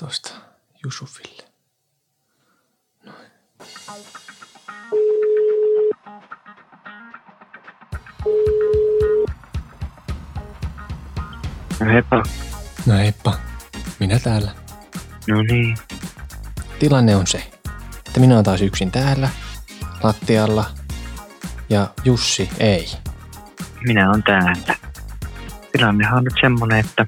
[0.00, 0.30] tosta
[0.84, 1.42] Jusufille.
[3.04, 3.26] Noin.
[11.80, 12.22] No heippa.
[12.86, 13.34] No heippa,
[14.00, 14.54] minä täällä.
[15.28, 15.76] No niin.
[16.78, 17.50] Tilanne on se,
[18.06, 19.28] että minä olen taas yksin täällä,
[20.02, 20.64] lattialla,
[21.68, 22.88] ja Jussi ei.
[23.86, 24.76] Minä on täällä.
[25.72, 27.06] Tilannehan on nyt semmonen, että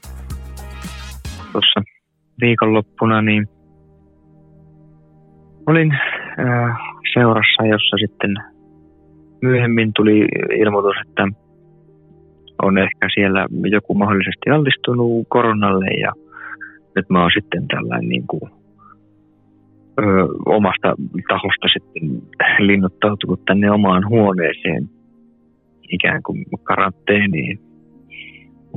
[1.53, 1.81] tuossa
[2.41, 3.49] viikonloppuna niin
[5.67, 6.77] olin äh,
[7.15, 8.35] seurassa, jossa sitten
[9.43, 10.29] myöhemmin tuli
[10.59, 11.29] ilmoitus, että
[12.63, 16.13] on ehkä siellä joku mahdollisesti altistunut koronalle ja
[16.97, 18.51] nyt mä oon sitten tällainen niin kuin,
[19.99, 20.05] ö,
[20.47, 20.95] omasta
[21.29, 22.23] tahosta sitten
[22.59, 24.91] linnoittautunut tänne omaan huoneeseen
[25.91, 27.68] ikään kuin karanteeniin.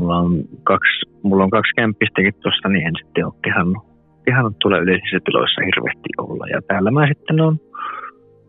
[0.02, 3.84] Mulla on kaksi, mulla on kaksi kämppistäkin tuossa, niin en sitten ole kehannut,
[4.26, 6.48] kehannut tulla yleisissä tiloissa hirveästi olla.
[6.48, 7.60] Ja täällä mä sitten on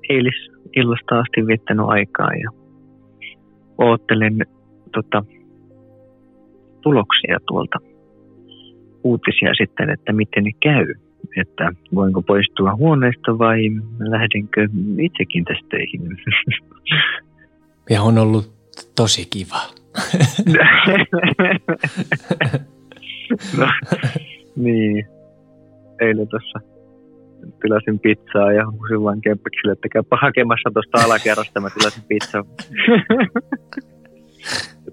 [0.08, 2.50] eilis illasta asti viettänyt aikaa ja
[3.78, 4.38] oottelen
[4.92, 5.24] tota,
[6.82, 7.78] tuloksia tuolta
[9.04, 10.94] uutisia sitten, että miten ne käy.
[11.36, 13.60] Että voinko poistua huoneesta vai
[13.98, 16.02] lähdenkö itsekin töihin.
[17.90, 18.52] Ja on ollut
[18.96, 19.81] tosi kiva.
[23.58, 23.66] No,
[24.56, 25.06] niin.
[26.00, 26.58] Eilen tuossa
[27.62, 32.44] tilasin pizzaa ja huusin vain kempiksille, että käypä hakemassa tuosta alakerrasta, mä tilasin pizzaa.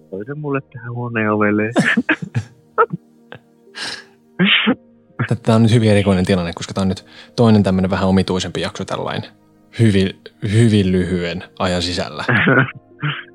[0.10, 1.64] Toi se mulle tähän huoneen ovelle.
[5.44, 7.06] Tämä on nyt hyvin erikoinen tilanne, koska tämä on nyt
[7.36, 9.30] toinen tämmöinen vähän omituisempi jakso tällainen
[9.80, 10.10] hyvin,
[10.52, 12.24] hyvin lyhyen ajan sisällä.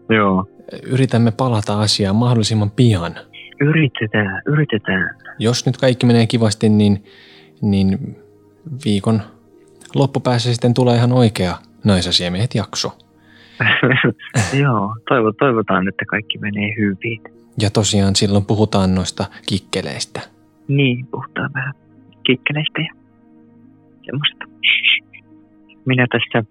[0.08, 0.46] Joo.
[0.82, 3.14] Yritämme palata asiaan mahdollisimman pian.
[3.60, 5.16] Yritetään, yritetään.
[5.38, 7.04] Jos nyt kaikki menee kivasti, niin,
[7.62, 8.16] niin
[8.84, 9.22] viikon
[9.94, 12.98] loppupäässä sitten tulee ihan oikea naisasiamiehet jakso.
[14.62, 17.20] Joo, toivo, toivotaan, että kaikki menee hyvin.
[17.60, 20.20] Ja tosiaan silloin puhutaan noista kikkeleistä.
[20.68, 21.74] Niin, puhutaan vähän
[22.26, 22.94] kikkeleistä ja
[24.04, 24.44] semmoista.
[25.86, 26.50] Minä tässä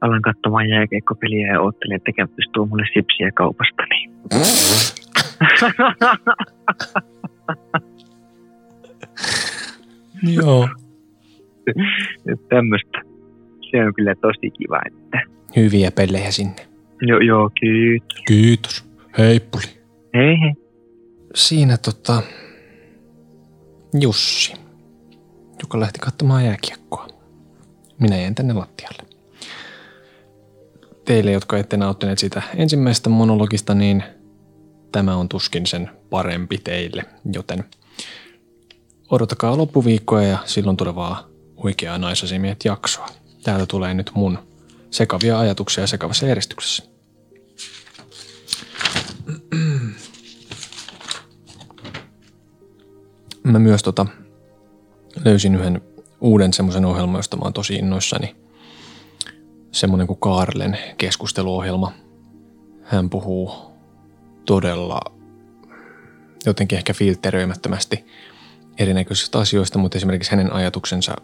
[0.00, 3.82] alan katsomaan jääkeikkopeliä ja oottelin, että käyttäisi tuo mulle sipsiä kaupasta.
[3.90, 4.10] Niin.
[10.42, 10.68] Joo.
[12.48, 12.98] Tämmöistä.
[13.70, 15.20] Se on kyllä tosi kiva, että...
[15.56, 16.66] Hyviä pelejä sinne.
[17.02, 18.22] Joo, joo, kiitos.
[18.26, 18.90] Kiitos.
[19.18, 19.62] Heippuli.
[20.14, 20.54] Hei hei.
[21.34, 22.22] Siinä tota
[24.00, 24.54] Jussi,
[25.62, 27.08] joka lähti katsomaan jääkiekkoa.
[28.00, 29.17] Minä jäin tänne lattialle.
[31.08, 34.04] Teille, jotka ette nauttineet sitä ensimmäisestä monologista, niin
[34.92, 37.64] tämä on tuskin sen parempi teille, joten
[39.10, 43.06] odotakaa loppuviikkoa ja silloin tulevaa oikeaa naisasimiehet jaksoa.
[43.42, 44.38] Täältä tulee nyt mun
[44.90, 46.82] sekavia ajatuksia sekavassa järjestyksessä.
[53.42, 54.06] Mä myös tota,
[55.24, 55.80] löysin yhden
[56.20, 58.47] uuden semmoisen ohjelman, josta mä oon tosi innoissani.
[59.72, 61.92] Semmoinen kuin Kaarlen keskusteluohjelma.
[62.82, 63.50] Hän puhuu
[64.44, 65.00] todella
[66.46, 68.04] jotenkin ehkä filteröimättömästi
[68.78, 71.16] erinäköisistä asioista, mutta esimerkiksi hänen ajatuksensa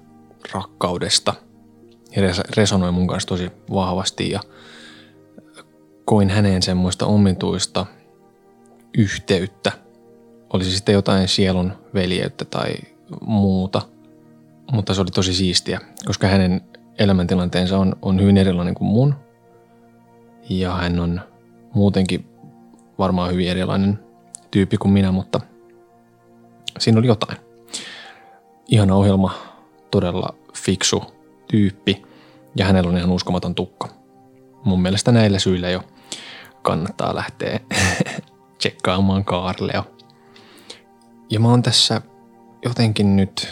[0.53, 1.35] rakkaudesta
[2.57, 4.41] resonoi mun kanssa tosi vahvasti ja
[6.05, 7.87] koin häneen semmoista omituista
[8.99, 9.73] yhteyttä.
[10.53, 12.75] Olisi sitten jotain sielun veljeyttä tai
[13.21, 13.83] muuta,
[14.73, 16.61] mutta se oli tosi siistiä, koska hänen
[16.99, 19.15] elämäntilanteensa on, on hyvin erilainen kuin mun.
[20.49, 21.21] Ja hän on
[21.75, 22.27] muutenkin
[22.99, 23.99] varmaan hyvin erilainen
[24.51, 25.41] tyyppi kuin minä, mutta
[26.79, 27.39] siinä oli jotain.
[28.69, 29.35] Ihana ohjelma,
[29.91, 31.03] todella fiksu
[31.51, 32.03] tyyppi
[32.57, 33.89] ja hänellä on ihan uskomaton tukka.
[34.65, 35.83] Mun mielestä näillä syillä jo
[36.63, 37.61] kannattaa lähteä
[38.59, 39.85] tsekkaamaan Kaarleo.
[41.31, 42.03] Ja mä oon tässä
[42.65, 43.49] jotenkin nyt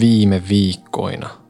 [0.00, 1.47] viime viikkoina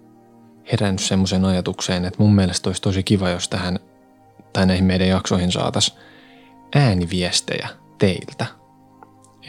[0.72, 3.78] herännyt semmoisen ajatukseen, että mun mielestä olisi tosi kiva, jos tähän
[4.52, 5.96] tai näihin meidän jaksoihin saatas
[6.74, 7.68] ääniviestejä
[7.98, 8.46] teiltä.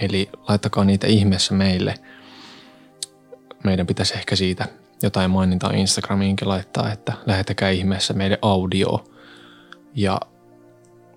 [0.01, 1.93] Eli laittakaa niitä ihmeessä meille.
[3.63, 4.67] Meidän pitäisi ehkä siitä
[5.03, 9.05] jotain mainintaa Instagramiinkin laittaa, että lähetäkää ihmeessä meidän audio.
[9.95, 10.19] Ja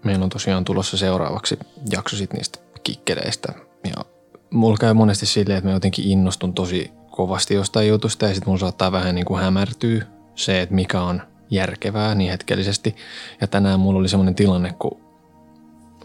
[0.04, 1.58] meillä on tosiaan tulossa seuraavaksi
[1.90, 3.52] jakso sit niistä kikkeleistä.
[3.84, 4.04] Ja
[4.50, 8.58] mulla käy monesti silleen, että mä jotenkin innostun tosi kovasti jostain jutusta ja sitten mun
[8.58, 10.04] saattaa vähän niin kuin hämärtyä
[10.34, 12.96] se, että mikä on järkevää niin hetkellisesti.
[13.40, 15.00] Ja tänään mulla oli semmoinen tilanne, kun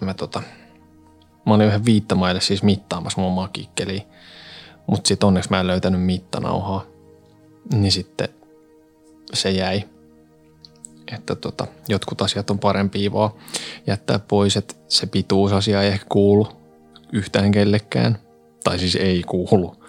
[0.02, 0.42] mä tota,
[1.46, 4.02] mä olin yhden viittamaille siis mittaamassa mun omaa kikkeliä.
[4.88, 6.86] Mutta sitten onneksi mä en löytänyt mittanauhaa.
[7.74, 8.30] Niin sitten
[9.34, 9.84] se jäi.
[11.16, 13.32] Että tota, jotkut asiat on parempi vaan
[13.88, 16.48] jättää pois, että se pituusasia ei ehkä kuulu
[17.14, 18.18] yhtään kellekään.
[18.64, 19.87] Tai siis ei kuulu.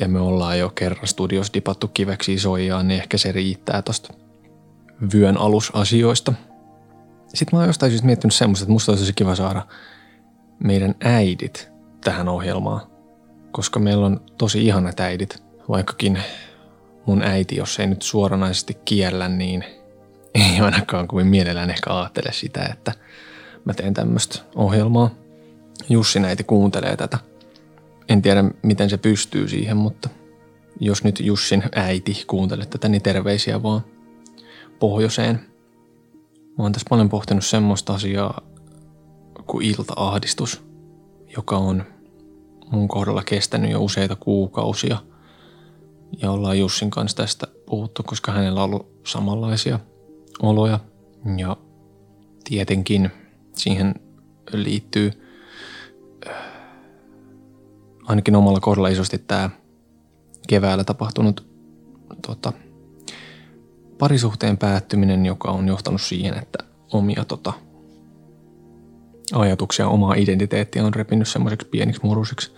[0.00, 4.14] Ja me ollaan jo kerran studios dipattu kiveksi soijaan, niin ehkä se riittää tosta
[5.14, 6.32] vyön alusasioista.
[7.34, 9.66] Sitten mä oon jostain syystä miettinyt semmoista, että musta olisi kiva saada
[10.58, 11.70] meidän äidit
[12.04, 12.80] tähän ohjelmaan.
[13.50, 16.18] Koska meillä on tosi ihanat äidit, vaikkakin
[17.06, 19.64] mun äiti, jos ei nyt suoranaisesti kiellä, niin
[20.34, 22.92] ei ainakaan kuin mielellään ehkä ajattele sitä, että
[23.64, 25.10] mä teen tämmöistä ohjelmaa.
[25.88, 27.18] Jussi äiti kuuntelee tätä.
[28.08, 30.08] En tiedä, miten se pystyy siihen, mutta
[30.80, 33.80] jos nyt Jussin äiti kuuntelee tätä, niin terveisiä vaan
[34.78, 35.40] pohjoiseen.
[36.58, 38.40] Mä oon tässä paljon pohtinut semmoista asiaa
[39.46, 40.62] kuin iltaahdistus,
[41.36, 41.84] joka on
[42.72, 44.98] mun kohdalla kestänyt jo useita kuukausia.
[46.22, 49.80] Ja ollaan Jussin kanssa tästä puhuttu, koska hänellä on ollut samanlaisia
[50.42, 50.80] oloja.
[51.36, 51.56] Ja
[52.44, 53.10] tietenkin
[53.52, 53.94] siihen
[54.52, 55.27] liittyy
[58.08, 59.50] ainakin omalla kohdalla isosti tämä
[60.48, 61.46] keväällä tapahtunut
[62.26, 62.52] tota,
[63.98, 66.58] parisuhteen päättyminen, joka on johtanut siihen, että
[66.92, 67.52] omia tota,
[69.32, 72.54] ajatuksia, omaa identiteettiä on repinyt semmoiseksi pieniksi murusiksi.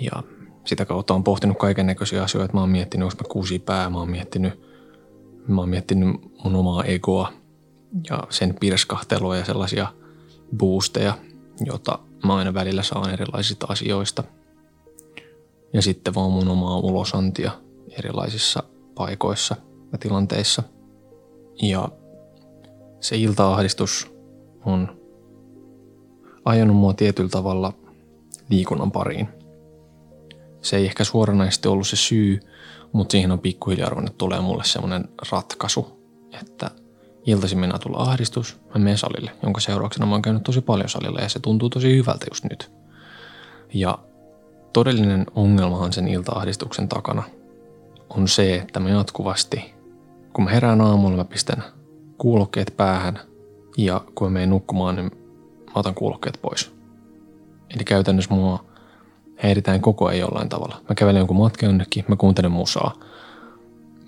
[0.00, 0.22] Ja
[0.64, 2.54] sitä kautta on pohtinut kaiken näköisiä asioita.
[2.54, 4.60] Mä oon miettinyt, onko mä kuusi pää, mä oon miettinyt,
[5.48, 6.08] mä oon miettinyt
[6.44, 7.32] mun omaa egoa
[8.10, 9.86] ja sen pirskahtelua ja sellaisia
[10.56, 11.18] boosteja,
[11.66, 14.24] jota mä aina välillä saan erilaisista asioista.
[15.72, 17.50] Ja sitten vaan mun omaa ulosantia
[17.98, 18.62] erilaisissa
[18.94, 19.56] paikoissa
[19.92, 20.62] ja tilanteissa.
[21.62, 21.88] Ja
[23.00, 24.12] se iltaahdistus
[24.64, 25.00] on
[26.44, 27.72] ajanut mua tietyllä tavalla
[28.50, 29.28] liikunnan pariin.
[30.62, 32.40] Se ei ehkä suoranaisesti ollut se syy,
[32.92, 35.86] mutta siihen on pikkuhiljaa ruvennut tulee mulle semmoinen ratkaisu,
[36.40, 36.70] että
[37.26, 41.20] iltaisin minä tulla ahdistus, mä menen salille, jonka seurauksena mä oon käynyt tosi paljon salilla
[41.20, 42.72] ja se tuntuu tosi hyvältä just nyt.
[43.74, 43.98] Ja
[44.72, 47.22] todellinen ongelmahan sen iltaahdistuksen takana
[48.10, 49.74] on se, että mä jatkuvasti,
[50.32, 51.64] kun mä herään aamulla, mä pistän
[52.18, 53.18] kuulokkeet päähän
[53.76, 55.10] ja kun mä menen nukkumaan, niin
[55.66, 56.74] mä otan kuulokkeet pois.
[57.74, 58.64] Eli käytännössä mua
[59.36, 60.80] häiritään koko ajan jollain tavalla.
[60.88, 62.94] Mä kävelen jonkun matkan jonnekin, mä kuuntelen musaa.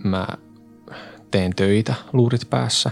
[0.05, 0.29] Mä
[1.31, 2.91] teen töitä luurit päässä.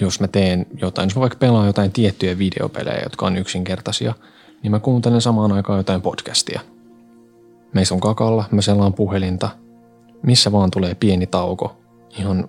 [0.00, 4.14] Jos mä teen jotain, jos mä vaikka pelaan jotain tiettyjä videopelejä, jotka on yksinkertaisia,
[4.62, 6.60] niin mä kuuntelen samaan aikaan jotain podcastia.
[7.72, 9.48] Meissä on kakalla, mä selaan puhelinta.
[10.22, 11.76] Missä vaan tulee pieni tauko.
[12.18, 12.48] Ihan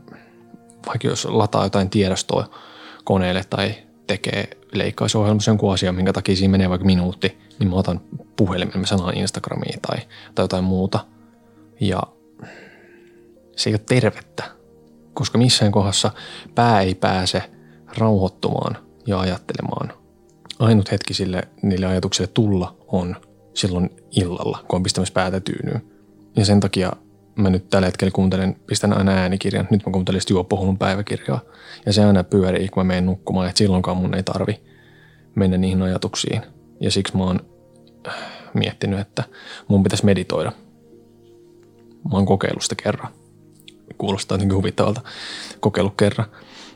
[0.88, 2.50] vaikka jos lataa jotain tiedostoa
[3.04, 3.74] koneelle tai
[4.08, 8.02] tekee leikkausohjelmassa jonkun asian, minkä takia siinä menee vaikka minuutti, niin mä otan
[8.36, 9.98] puhelimen, mä sanon Instagramiin tai,
[10.36, 11.00] tai jotain muuta.
[11.80, 12.04] Ja
[13.56, 14.44] se ei ole tervettä,
[15.14, 16.12] koska missään kohdassa
[16.56, 17.44] pää ei pääse
[17.98, 18.78] rauhoittumaan
[19.08, 19.94] ja ajattelemaan.
[20.60, 23.16] Ainut hetki sille niille ajatuksille tulla on
[23.54, 25.82] silloin illalla, kun on pistämässä päätä tyynyyn.
[26.36, 26.92] Ja sen takia
[27.36, 29.68] mä nyt tällä hetkellä kuuntelen, pistän aina äänikirjan.
[29.72, 31.40] Nyt mä kuuntelen juoppohulun päiväkirjaa.
[31.86, 34.62] Ja se aina pyörii, kun mä menen nukkumaan, että silloinkaan mun ei tarvi
[35.36, 36.42] mennä niihin ajatuksiin.
[36.80, 37.40] Ja siksi mä oon
[38.08, 38.14] äh,
[38.54, 39.24] miettinyt, että
[39.68, 40.52] mun pitäisi meditoida.
[42.12, 43.21] Mä oon kokeillut sitä kerran.
[43.98, 45.02] Kuulostaa jotenkin huvittavalta.
[45.60, 46.28] Kokeillut kerran.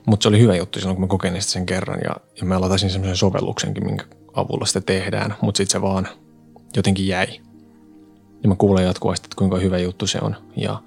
[0.06, 2.00] Mutta se oli hyvä juttu silloin, kun mä kokeilin sitä sen kerran.
[2.04, 5.36] Ja, ja mä lataisin semmoisen sovelluksenkin, minkä avulla sitä tehdään.
[5.42, 6.08] Mutta sitten se vaan
[6.76, 7.28] jotenkin jäi
[8.46, 10.82] niin mä kuulen jatkuvasti, että kuinka hyvä juttu se on ja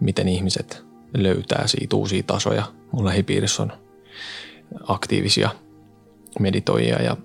[0.00, 2.64] miten ihmiset löytää siitä uusia tasoja.
[2.92, 3.72] Mun lähipiirissä on
[4.86, 5.50] aktiivisia
[6.38, 7.16] meditoijia ja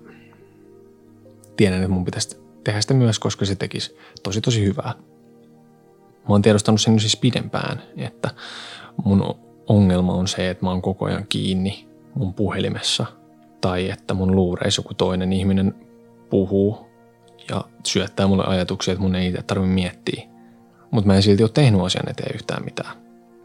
[1.56, 4.94] tiedän, että mun pitäisi tehdä sitä myös, koska se tekisi tosi tosi hyvää.
[6.20, 8.30] Mä oon tiedostanut sen siis pidempään, että
[9.04, 9.34] mun
[9.66, 13.06] ongelma on se, että mä oon koko ajan kiinni mun puhelimessa
[13.60, 15.74] tai että mun luureissa joku toinen ihminen
[16.30, 16.86] puhuu
[17.50, 20.22] ja syöttää mulle ajatuksia, että mun ei itse tarvitse miettiä.
[20.90, 22.96] Mutta mä en silti ole tehnyt asian eteen yhtään mitään.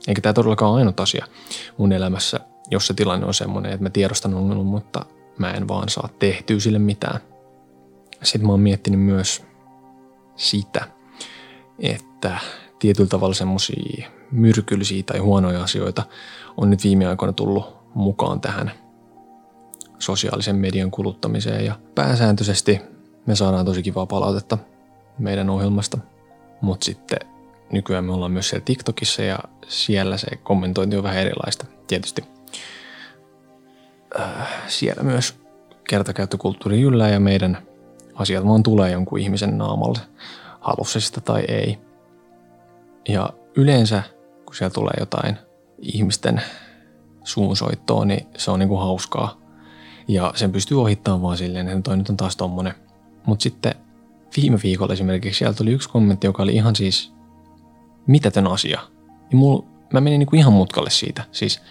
[0.07, 1.25] Eikä tämä todellakaan ole ainut asia
[1.77, 2.39] mun elämässä,
[2.71, 5.05] jos se tilanne on semmoinen, että mä tiedostan ongelman, mutta
[5.37, 7.19] mä en vaan saa tehtyä sille mitään.
[8.23, 9.43] Sitten mä oon miettinyt myös
[10.35, 10.87] sitä,
[11.79, 12.39] että
[12.85, 16.03] tietyllä tavalla semmoisia myrkyllisiä tai huonoja asioita
[16.57, 18.71] on nyt viime aikoina tullut mukaan tähän
[19.99, 22.81] sosiaalisen median kuluttamiseen ja pääsääntöisesti
[23.25, 24.57] me saadaan tosi kivaa palautetta
[25.17, 25.97] meidän ohjelmasta,
[26.61, 27.19] mutta sitten
[27.71, 31.65] nykyään me ollaan myös siellä TikTokissa ja siellä se kommentointi on vähän erilaista.
[31.87, 32.23] Tietysti
[34.19, 35.35] äh, siellä myös
[35.89, 37.57] kertakäyttökulttuuri yllää ja meidän
[38.15, 39.99] asiat vaan tulee jonkun ihmisen naamalle.
[40.59, 41.84] halusi sitä tai ei.
[43.07, 44.03] Ja yleensä,
[44.45, 45.37] kun siellä tulee jotain
[45.81, 46.41] ihmisten
[47.23, 49.41] suunsoittoa, niin se on niinku hauskaa.
[50.07, 52.73] Ja sen pystyy ohittamaan vaan silleen, että toi nyt on taas tommonen.
[53.25, 53.75] Mutta sitten
[54.37, 57.13] viime viikolla esimerkiksi sieltä tuli yksi kommentti, joka oli ihan siis
[58.07, 58.79] mitätön asia.
[59.31, 59.61] Ja mul,
[59.93, 61.23] mä menin niinku ihan mutkalle siitä.
[61.31, 61.61] Siis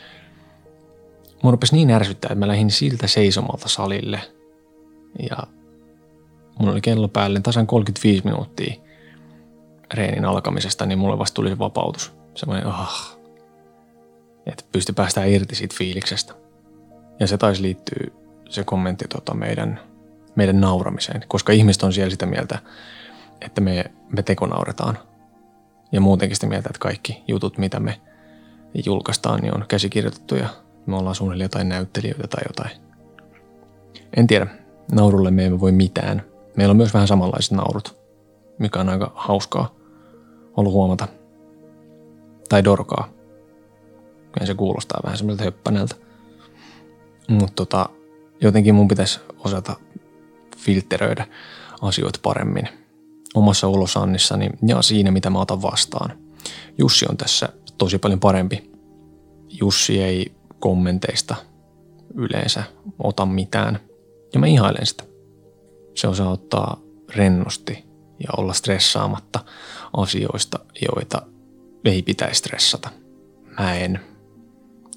[1.43, 4.21] mun rupesi niin ärsyttää, että mä lähdin siltä seisomalta salille.
[5.31, 5.37] Ja
[6.59, 8.84] mulla oli kello päälle tasan 35 minuuttia
[9.95, 12.12] reenin alkamisesta, niin mulle vasta tuli se vapautus.
[12.35, 13.17] Semmoinen, ah,
[14.47, 16.35] että pysty päästään irti siitä fiiliksestä.
[17.21, 18.07] Ja se taisi liittyä
[18.49, 19.81] se kommentti tota meidän,
[20.35, 22.59] meidän nauramiseen, koska ihmiset on siellä sitä mieltä,
[23.41, 23.85] että me,
[24.17, 24.99] me tekonauretaan.
[25.93, 28.00] Ja muutenkin sitä mieltä, että kaikki jutut, mitä me
[28.87, 30.49] julkaistaan, niin on käsikirjoitettu ja
[30.87, 32.71] me ollaan suunnilleen jotain näyttelijöitä tai jotain.
[34.17, 34.47] En tiedä,
[34.93, 36.23] naurulle me emme voi mitään.
[36.57, 38.03] Meillä on myös vähän samanlaiset naurut,
[38.58, 39.75] mikä on aika hauskaa
[40.56, 41.08] ollut huomata.
[42.49, 43.08] Tai dorkaa.
[44.40, 45.94] Ja se kuulostaa vähän semmoiselta höppäneltä.
[47.28, 47.88] Mutta tota,
[48.40, 49.76] jotenkin mun pitäisi osata
[50.56, 51.26] filtteröidä
[51.82, 52.68] asioita paremmin
[53.34, 56.18] omassa ulosannissani ja siinä, mitä mä otan vastaan.
[56.78, 58.70] Jussi on tässä tosi paljon parempi.
[59.49, 61.37] Jussi ei kommenteista
[62.14, 62.62] yleensä
[62.99, 63.80] ota mitään.
[64.34, 65.04] Ja mä ihailen sitä.
[65.94, 66.80] Se osaa ottaa
[67.16, 67.84] rennosti
[68.18, 69.44] ja olla stressaamatta
[69.92, 71.23] asioista, joita
[71.85, 72.90] ei pitäisi stressata.
[73.59, 74.00] Mä en.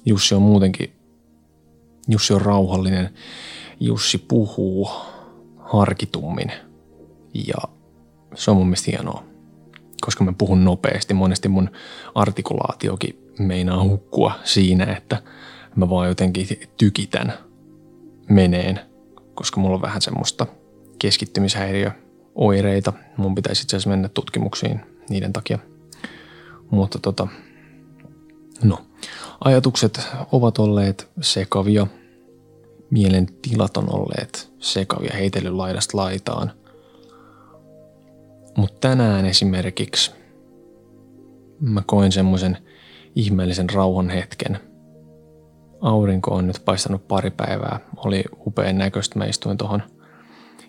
[0.04, 0.92] Jussi on muutenkin,
[2.08, 3.14] Jussi on rauhallinen.
[3.80, 4.90] Jussi puhuu
[5.56, 6.52] harkitummin
[7.34, 7.56] ja
[8.34, 9.24] se on mun mielestä hienoa.
[10.00, 11.70] Koska mä puhun nopeasti, monesti mun
[12.14, 15.22] artikulaatiokin meinaa hukkua siinä, että
[15.76, 16.46] mä vaan jotenkin
[16.76, 17.32] tykitän
[18.28, 18.80] meneen,
[19.34, 20.46] koska mulla on vähän semmoista
[20.98, 21.90] keskittymishäiriö
[22.38, 22.92] oireita.
[23.16, 24.80] Mun pitäisi itse asiassa mennä tutkimuksiin
[25.10, 25.58] niiden takia.
[26.70, 27.28] Mutta tota,
[28.62, 28.78] no,
[29.44, 31.86] ajatukset ovat olleet sekavia.
[32.90, 36.52] Mielen tilat on olleet sekavia, heitellyt laidasta laitaan.
[38.56, 40.10] Mutta tänään esimerkiksi
[41.60, 42.58] mä koin semmoisen
[43.14, 44.58] ihmeellisen rauhan hetken.
[45.80, 47.80] Aurinko on nyt paistanut pari päivää.
[47.96, 49.18] Oli upean näköistä.
[49.18, 49.82] Mä istuin tuohon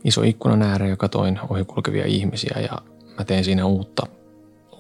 [0.04, 2.78] iso ikkunan ääreen ja katoin ohikulkevia ihmisiä ja
[3.18, 4.08] mä tein siinä uutta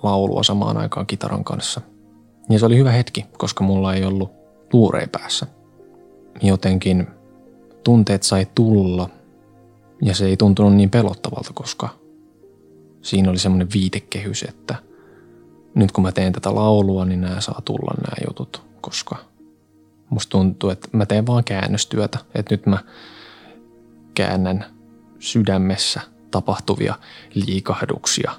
[0.03, 1.81] laulua samaan aikaan kitaran kanssa.
[2.49, 4.31] Ja se oli hyvä hetki, koska mulla ei ollut
[4.73, 5.47] luurei päässä.
[6.41, 7.07] Jotenkin
[7.83, 9.09] tunteet sai tulla
[10.01, 11.89] ja se ei tuntunut niin pelottavalta, koska
[13.01, 14.75] siinä oli semmoinen viitekehys, että
[15.75, 19.15] nyt kun mä teen tätä laulua, niin nämä saa tulla nämä jutut, koska
[20.09, 22.77] musta tuntuu, että mä teen vaan käännöstyötä, että nyt mä
[24.13, 24.65] käännän
[25.19, 26.95] sydämessä tapahtuvia
[27.33, 28.31] liikahduksia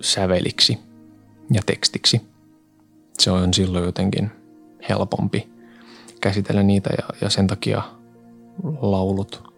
[0.00, 0.78] säveliksi
[1.52, 2.20] ja tekstiksi.
[3.18, 4.30] Se on silloin jotenkin
[4.88, 5.48] helpompi
[6.20, 7.82] käsitellä niitä ja, ja sen takia
[8.80, 9.54] laulut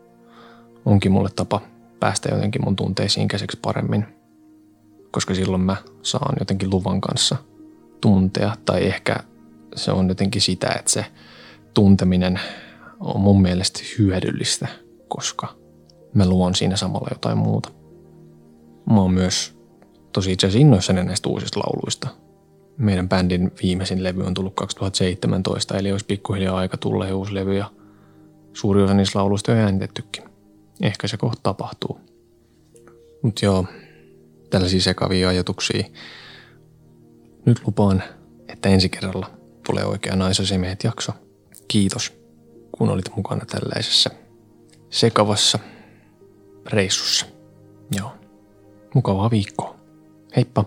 [0.84, 1.60] onkin mulle tapa
[2.00, 4.06] päästä jotenkin mun tunteisiin käsiksi paremmin,
[5.10, 7.36] koska silloin mä saan jotenkin luvan kanssa
[8.00, 9.16] tuntea tai ehkä
[9.76, 11.06] se on jotenkin sitä, että se
[11.74, 12.40] tunteminen
[13.00, 14.68] on mun mielestä hyödyllistä,
[15.08, 15.54] koska
[16.16, 17.70] mä luon siinä samalla jotain muuta.
[18.90, 19.56] Mä oon myös
[20.12, 22.08] tosi itse asiassa innoissani näistä uusista lauluista.
[22.76, 27.70] Meidän bändin viimeisin levy on tullut 2017, eli olisi pikkuhiljaa aika tulla uusi levy ja
[28.52, 30.24] suuri osa niistä lauluista on äänitettykin.
[30.82, 32.00] Ehkä se kohta tapahtuu.
[33.22, 33.66] Mutta joo,
[34.50, 35.84] tällaisia sekavia ajatuksia.
[37.46, 38.02] Nyt lupaan,
[38.48, 39.30] että ensi kerralla
[39.66, 41.12] tulee oikea naisasemiehet jakso.
[41.68, 42.12] Kiitos,
[42.72, 44.10] kun olit mukana tällaisessa
[44.90, 45.58] sekavassa
[46.72, 47.26] reissussa.
[47.98, 48.12] Joo.
[48.94, 49.76] Mukavaa viikkoa.
[50.36, 50.64] Heippa!